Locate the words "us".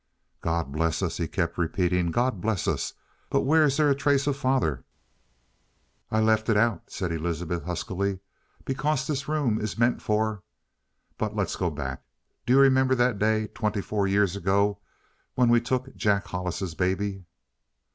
1.03-1.17, 2.67-2.95